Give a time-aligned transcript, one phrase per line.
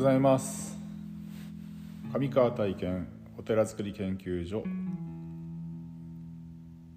[0.00, 0.78] ございます。
[2.14, 3.06] 上川体験
[3.36, 4.64] お寺づくり研究所。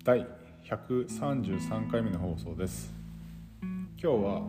[0.05, 0.25] 第
[0.63, 2.93] 133回目の放送です。
[3.61, 4.41] 今日は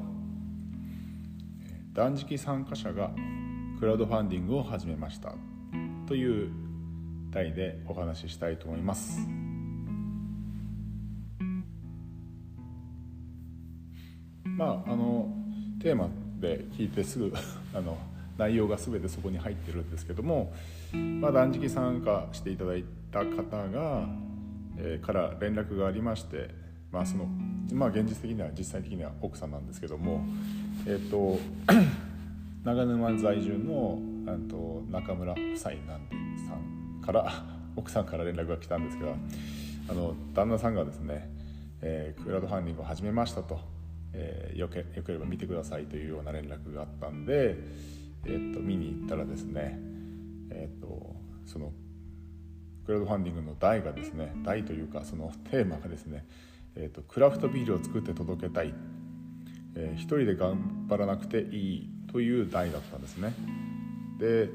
[1.95, 3.11] 断食参加者が
[3.81, 5.35] クラウドファンディングを始めました。
[6.07, 6.53] という
[7.33, 9.19] 題でお話ししたいと思います。
[14.45, 15.29] まああの
[15.83, 17.33] テーマで聞いてすぐ
[17.75, 17.99] あの
[18.37, 20.53] 内容が全てそこに入ってるんですけども、
[21.21, 24.09] まあ、断食参加していただいた方が、
[24.79, 26.51] えー、から連絡がありまして、
[26.91, 27.27] まあその
[27.73, 30.25] まあ、現実的には実際的には奥さんなんですけども、
[30.87, 31.39] えーと、
[32.65, 33.99] 長沼在住の
[34.49, 36.17] と中村夫妻なんで
[36.49, 37.31] さんから
[37.77, 39.15] 奥さんから連絡が来たんですが
[39.89, 41.29] あの旦那さんがですね、
[41.83, 43.75] えー、クラウドファンディングを始めましたと。
[44.15, 47.59] えー、よけよければ見てくださいというような連絡があったんで、
[48.27, 49.79] えーと、見に行ったらですね、
[50.51, 51.15] えーと、
[51.47, 51.73] その
[52.85, 56.27] クラウドファンディングの題がですね題というかそのテーマがですね、
[56.77, 58.75] えーと、クラフトビールを作って届けたい、
[59.75, 63.35] えー、一人で頑張らなくていいという題だったんですね。
[64.19, 64.49] で、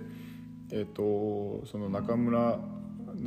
[0.72, 2.60] えー、とその中村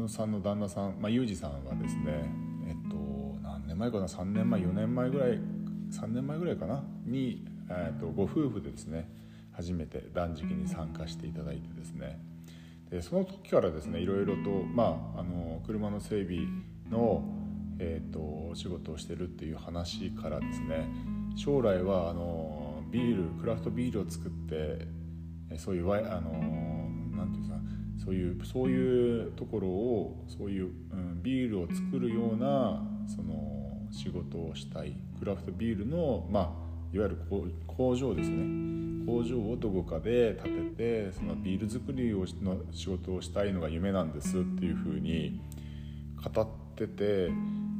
[0.09, 2.33] さんの旦那さん、まあ、裕二さんはですね、
[2.67, 5.41] えっ、と何年前かな3年前4年前ぐらい
[5.91, 9.09] 3年前ぐらいかなに、えー、とご夫婦でですね
[9.53, 12.19] 初めて断食に参加していただいてですね。
[12.91, 16.41] でその時からですねいろいろと、まあ、あの車の整備
[16.91, 17.25] の、
[17.79, 20.87] えーと、仕事をしてるっていう話からですね
[21.35, 24.87] 将来はあのビールクラフトビールを作って
[25.57, 26.33] そういうワイあの
[27.17, 27.57] なんていうか
[28.05, 34.97] そういうそういうところをそういう、うん、ビールを作るようなその仕事をしたい。
[35.19, 37.19] クラフトビールの、まあ、いわゆる
[37.67, 38.73] 工場ですね
[39.07, 45.41] 工場をどこかで建ててそのビール作りをの仕事をしたいのが夢なんですっていうふうに
[46.23, 47.31] 語ってて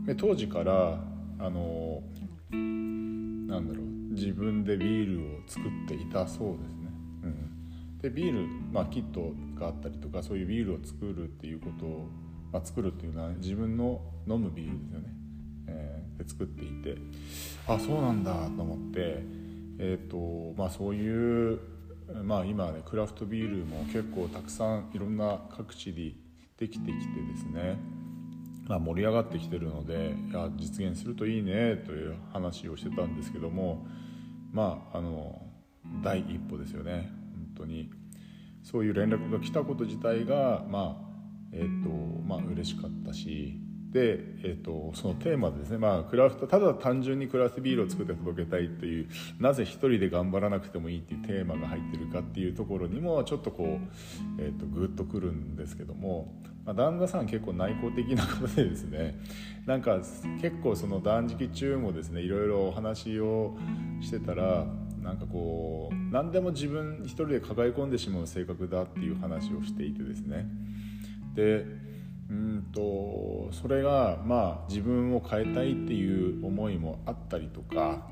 [0.07, 1.01] で当時から
[1.39, 2.03] あの
[2.51, 3.85] なんだろう
[4.15, 6.89] 自分でビールを作っていたそうですね。
[7.23, 12.09] うん、でビール、まあ、キットがあったりとかそういうビールを作るっていうことを、
[12.53, 15.22] まあ、作るっていうのは自分の飲むビールですよね。
[15.67, 16.97] えー、で作っていて
[17.67, 19.23] あそうなんだと思って、
[19.79, 21.61] えーとまあ、そういう、
[22.23, 26.17] まあ、今ねクラフトビールも結構たくさんいろんな各地に
[26.59, 27.79] できてきてですね、
[28.69, 33.87] まあ、盛り上がってきてるのでいや実現するといいねという話をしてたんですけども
[34.53, 35.43] まああの
[36.03, 37.11] 第一歩ですよね
[37.57, 37.91] 本当に。
[38.63, 41.13] そういう連絡が来たこと自体がまあ
[41.53, 41.89] えっ、ー、と
[42.27, 43.59] まあ嬉しかったし
[43.93, 49.09] で、えーと、そのテーマですね、まあ、クラフトただ単純にクラフトビールを作って届けたいという
[49.39, 56.33] なぜ一人で頑張らなくてもいいっていうテーマが入ってるかっていうところにもちょっとこう、えーと、グッとくるんですけども、
[56.65, 59.21] まあ、旦那さん結構内向的な方でですね
[59.67, 59.99] なんか
[60.41, 63.59] 結構その断食中もですねいろいろお話を
[64.01, 64.67] してたら
[65.03, 70.47] なんかこう何でも自分一人で抱え込んでしまう性格だっていう話をしていてですね。
[71.35, 71.67] で
[72.31, 78.09] うんとそれがまあ自分を変えたいっていう思いもあったりとか、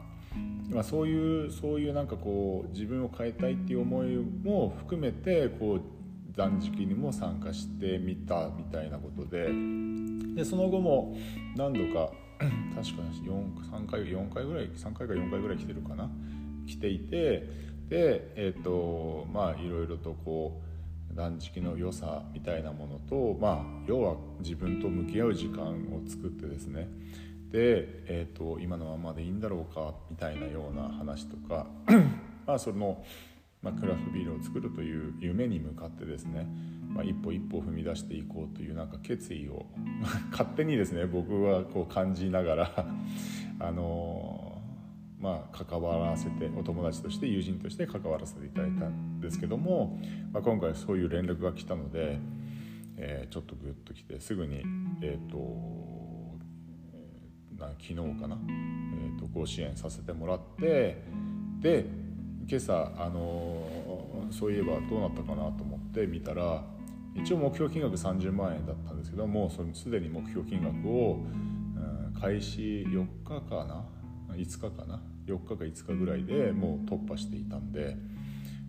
[0.69, 5.81] まあ、そういうそういうなんかこう自分を変えたいっていう思いも含めてこう
[6.37, 9.51] 断食にも参加してみたみたいなことで
[10.35, 11.17] でその後も
[11.57, 12.13] 何度か
[12.75, 16.11] 確かに3回4回ぐらい3回か4回ぐらい来てるかな？
[16.67, 17.49] 来ていて
[17.89, 20.70] でえっ、ー、とまあいろいろとこう
[21.15, 26.89] 断食の良さみたいなものと、まあ、要は自分と向き合う時間を作ってですね。
[27.51, 31.67] で、えーと、今のままでいいんだろうかみたいなような話とか
[32.47, 33.05] まあその、
[33.61, 36.47] まあ、クラフトビールを作るという夢に向かってですね、
[36.89, 39.67] まあ、一歩一歩踏み出していこうというなんか決意を
[40.31, 42.87] 勝手にですね僕はこう感じながら
[43.59, 44.50] あのー
[45.21, 50.01] まあ、関わらせてお友達として友人として関わらせていただいたんですけども、
[50.33, 52.19] まあ、今回そういう連絡が来たので、
[52.97, 54.63] えー、ちょっとグッと来てすぐに、
[55.03, 55.37] えーと、
[57.59, 61.03] な昨日かな、えーと、ご支援させてもらって
[61.61, 61.85] で
[62.49, 66.65] 今朝、あのー、そういえばどうなったかなと思って見たら
[67.15, 71.19] 一応目標金額30万円だったんですけどもそのすでに目標金額を、
[72.15, 73.85] うん、開始4日かな
[74.37, 77.97] 5日かな？4日か5日ぐらいでもう突破していたんで、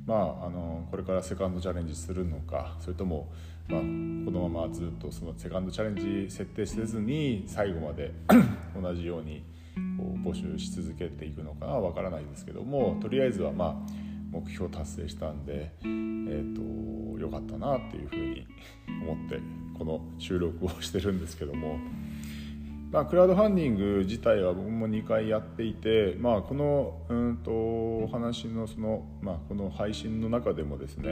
[0.06, 3.32] まあ、あのこれからセカンドチャレンジするのかそれとも、
[3.68, 5.96] まあ、このままずっとそのセカンドチャレン
[6.28, 8.12] ジ設定せずに最後まで
[8.80, 9.44] 同じように
[9.98, 18.48] こう募集し続けていくのかは分からないですけどもとりあえずはまあ目標達成したんで、えーと、よかったなっていうふうに
[19.04, 19.40] 思って
[19.78, 21.78] この収録をしてるんですけども。
[22.92, 31.12] まあ、クラウドファンディング自体は僕も2回やっていて、まあ、このうんとお話のその、まあ、この配信の中でもですね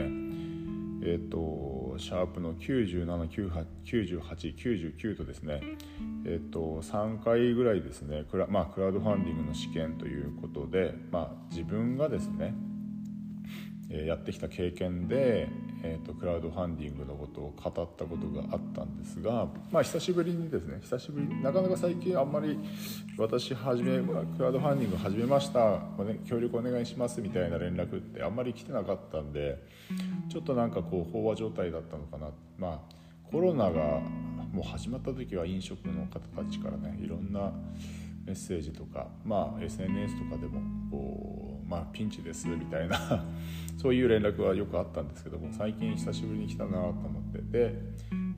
[1.02, 5.62] え、ー、とシャープの979899とですね
[6.26, 12.54] えっ、ー、と3回ぐらいですねクラ,、まあ、クラウドファンディングの試験ということで、まあ、自分がですね
[13.90, 15.48] やってきた経験で、
[15.82, 22.56] えーと、クラウドファンディングのことを語ったことがあったんですが、まあ、久しぶりにですね久しぶりなかなか最近あんまり
[23.18, 25.80] 私始めクラウドファンディング始めました、
[26.24, 29.58] 協力お願いしますみたいな連絡ってあんまり来てなかったんで
[30.30, 32.30] ちょっとなんかこう飽和状態だったのかな。
[32.58, 33.00] まあ
[33.30, 34.00] コロナが
[34.52, 37.52] もう始まった時は飲食の方たちからねいろんな
[38.24, 43.24] メッセージとか、まあ、SNS とかでもこう、まあ、ピンチですみたいな
[43.78, 47.74] そういう連絡はよくあったんですけども最近久しぶりに来たなと思ってで、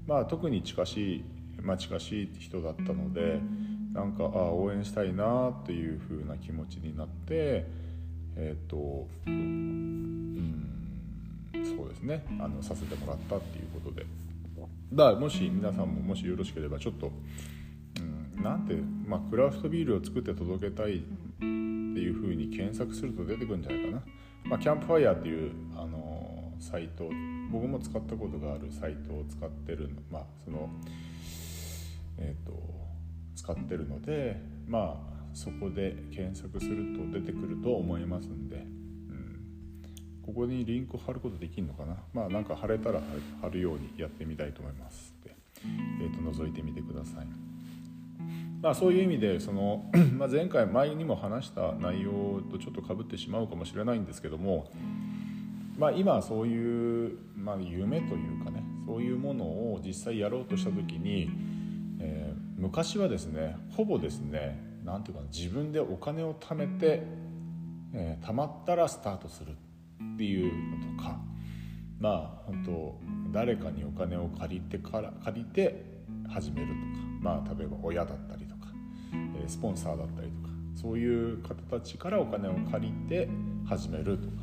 [0.06, 1.24] まあ、特に近しい、
[1.60, 3.40] まあ、近しい人だったので
[3.92, 7.66] なんかあ応援したいなっていう風な気持ちになって
[8.36, 10.32] えっ、ー、とうん
[11.76, 12.24] そうですね。
[12.40, 14.06] あのさせてもらったっていうことで。
[14.92, 17.10] だからもし皆さんももしよろしければちょっと
[18.36, 18.74] なんて、
[19.06, 21.00] まあ、クラフトビールを作って届けたいっ
[21.40, 24.02] ていうふうに検索すると出てくるんじゃないかな、
[24.44, 26.32] まあ、キャンプファイヤーっていう、あの
[26.62, 27.10] サイト
[27.50, 30.70] 僕も使ったことがあるサイトを使ってるまあその
[32.18, 32.52] えっ、ー、と
[33.34, 39.42] 使ってるのでまあそこで検索すると出てくると思いますんで、うん、
[40.24, 41.96] ここにリンク貼ることできるのかな。
[42.12, 43.00] まあなんか貼れたら
[43.40, 45.34] 貼るようにやってみたいと思いますで、
[45.64, 47.51] えーと覗いてみてください。
[48.62, 54.70] まあ、そういう意味でその、 まあ、前回前にも話した内容とちょっとかぶってしまうかもしれないんですけども、
[55.76, 61.28] まあ、今そういう、まあ、夢というかねそういうものを実際やろうとした時に、
[62.00, 67.02] えー、昔はですねほぼですね何ていうか自分でお金を貯めて、
[67.94, 69.52] えー、貯まったらスタートする
[70.14, 71.18] っていうのとか
[71.98, 73.00] まあ本当
[73.32, 75.84] 誰かにお金を借りてから借りて
[76.28, 76.78] 始めるとか
[77.20, 78.41] まあ例えば親だったり
[79.46, 83.28] スポンサーだったりとかそういう方たちからお金を借りて
[83.66, 84.34] 始めるとか、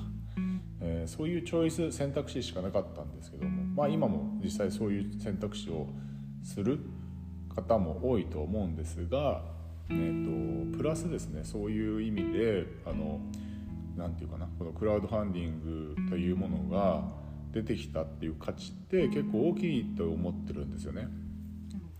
[0.81, 5.87] えー、そういうチョイス選択肢しかなかったんですけども、まあ、今も実際そういう選択肢を
[6.43, 6.79] する
[7.55, 9.41] 方も多いと思うんですが、
[9.89, 13.19] えーと、プラスですねそういう意味であの
[13.97, 17.03] なて言うかなこのクラウドファンディングというものが
[17.51, 21.07] 出てきたっていう価値って結構大きいと思ってるんですよね。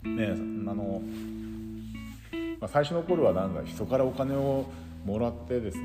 [0.04, 1.02] ねあの
[2.60, 4.66] まあ、最初の頃はなんだ人からお金を
[5.06, 5.84] もらってですね、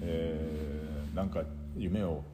[0.00, 1.42] えー、なんか
[1.76, 2.24] 夢を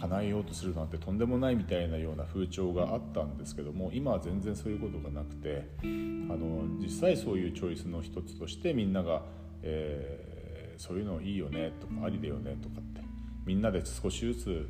[0.00, 9.22] 叶えようとするなんてとんでもないみたいなような風潮があったんですけども今は全然そういうことがなくてあの実際そういうチョイスの一つとしてみんなが、
[9.62, 13.07] えー、そういうのいいよねとかありだよねとかって
[13.48, 14.68] みんなで少しずつ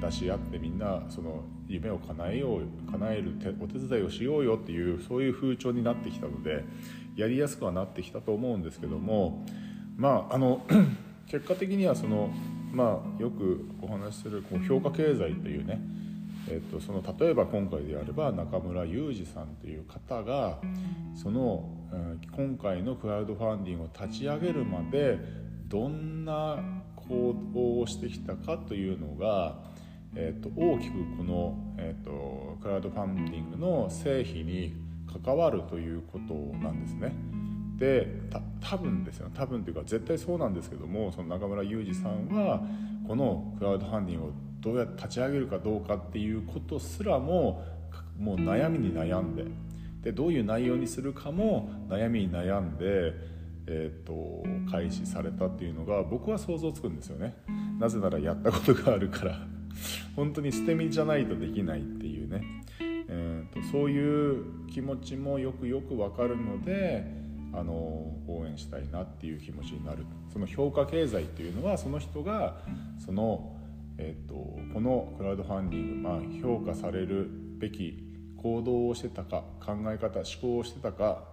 [0.00, 6.64] 出し合ってみんなその夢を叶えよう叶えるお手伝いをしようよっていうそういう風潮になってきたので
[7.16, 9.44] やりやすくはなってきたと思うんですけども
[9.96, 10.64] まああの
[11.26, 12.30] 結果的にはその
[12.72, 15.80] まあよくお話しするこう評価経済というね
[16.48, 20.58] えっと、その例えば今回であれば中村裕二さんという方が
[21.14, 21.68] その、
[22.34, 25.18] 今回のクラウドファンディングを立ち上げるまで
[25.68, 26.79] どんな
[27.10, 29.58] 行動をしてきたかというのが、
[30.14, 34.74] えっと、大きくこの、えっと、クラウドファンディングの成否に
[35.24, 37.12] 関わるということなんですね。
[37.76, 38.06] で
[38.60, 42.60] 多分ですよ多分というか絶対そうなんですけどもその中村裕二さんは
[43.08, 47.64] このクラウドファンディングをどうやって立ち上げるかどうかっていうことすらも
[48.18, 49.44] もう悩みに悩んで
[50.02, 53.12] でどういう内容にするかも悩みに悩んで、
[53.72, 57.36] えーと、開始されたっていうのが僕は想像つくんですよね。
[57.78, 59.46] なぜならやったことがあるから。
[60.16, 62.42] 本当に捨て身じゃないとできないっていうね。
[62.80, 67.04] えーと、そういう気持ちもよくよく分かるので
[67.52, 67.72] あの
[68.28, 70.04] 応援したいなっていう気持ちになる。
[70.32, 72.60] その評価経済っていうのはその人が
[72.98, 73.56] その、
[73.98, 74.34] えーと、
[74.74, 78.09] このクラウドファンディング、まあ、評価されるべき
[78.42, 81.24] 行動をしてたか考え方思考をしてたか、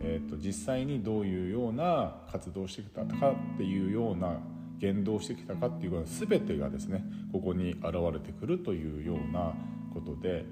[0.00, 4.40] えーと、実際にどういうような活動をしてきたかっていうような
[4.78, 9.54] 言動をしてきたかっていうこと全てがですねここに現れてくるというような
[9.92, 10.44] ことで。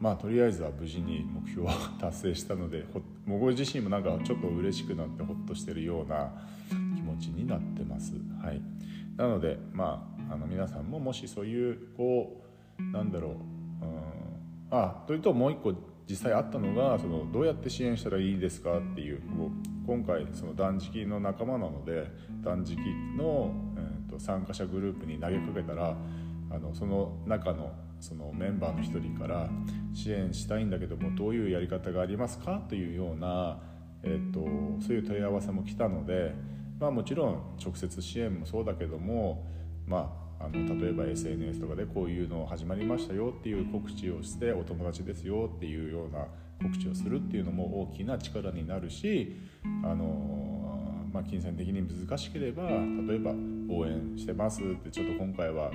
[0.00, 2.86] まあとりあえずは無事に目標を達成したので
[3.26, 6.32] 僕自身もなんかちょっと嬉しくなってほっとしてるような
[6.96, 8.14] 気持ちになってます。
[8.42, 8.62] はい、
[9.18, 12.42] なのでまあの皆さんももしそういうこ
[12.78, 13.36] うなんだろう、うん、
[14.70, 15.74] あというともう一個
[16.08, 19.20] 実際あったのがそのどうやって支援したらいいですかっていう
[19.86, 22.10] 今回その断食の仲間なので
[22.42, 22.78] 断食
[23.16, 25.96] の、えーと、参加者グループに投げかけたら
[26.50, 29.48] あのその中のそのメンバーの一人から
[29.92, 32.62] 支援したいんだけどもどういうやり方がありますか？
[32.68, 33.60] というような、
[34.02, 34.40] えーと、
[34.82, 36.34] そういう問い合わせも来たので、
[36.80, 39.46] まあ、もちろん直接支援もそうだけども、
[39.86, 46.26] まあ、あの例えば SNS とかでこういうの始まりましたよっていう告知をしてお友達ですよっていうような
[46.62, 49.36] 告知をするっていうのも大きな力になるし
[49.84, 53.32] あの、まあ、金銭的に難しければ例えば
[53.68, 55.70] 応援してますってちょっと今回は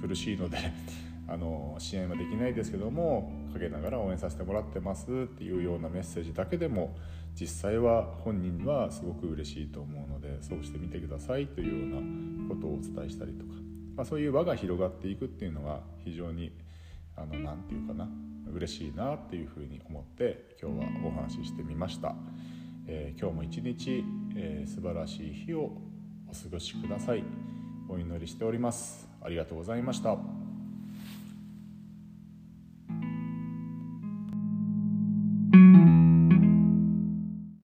[0.00, 0.58] 苦しいので
[1.28, 6.96] あの支援はできないですけども陰ながら応援させてもらってますっていうようなメッセージだけでも
[7.38, 13.65] 実際は本人はすごく嬉しいと思うのでそうしてみてくださいというようなことをお伝えしたりとか、
[13.96, 16.52] まあ、そういう輪が広がっていくっていうのは非常に
[17.16, 17.28] 何
[17.62, 18.08] て言うかな
[18.52, 22.14] 嬉しいなっていうふうに思って今日はお話ししてみました、
[22.86, 24.04] えー、今日も一日、
[24.36, 25.72] えー、素晴らしい日を
[26.28, 27.24] お過ごしください。
[27.88, 29.08] お祈りしております。
[29.22, 30.35] ありがとうございました。